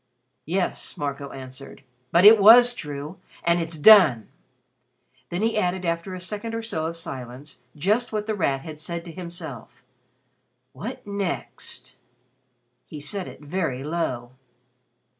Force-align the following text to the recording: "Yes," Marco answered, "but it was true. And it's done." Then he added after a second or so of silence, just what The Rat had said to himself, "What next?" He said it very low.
"Yes," 0.47 0.97
Marco 0.97 1.29
answered, 1.31 1.83
"but 2.11 2.25
it 2.25 2.41
was 2.41 2.73
true. 2.73 3.19
And 3.43 3.61
it's 3.61 3.77
done." 3.77 4.29
Then 5.29 5.43
he 5.43 5.59
added 5.59 5.85
after 5.85 6.15
a 6.15 6.19
second 6.19 6.55
or 6.55 6.63
so 6.63 6.87
of 6.87 6.97
silence, 6.97 7.59
just 7.75 8.11
what 8.11 8.25
The 8.25 8.33
Rat 8.33 8.61
had 8.61 8.79
said 8.79 9.05
to 9.05 9.11
himself, 9.11 9.83
"What 10.73 11.05
next?" 11.05 11.97
He 12.87 12.99
said 12.99 13.27
it 13.27 13.41
very 13.41 13.83
low. 13.83 14.31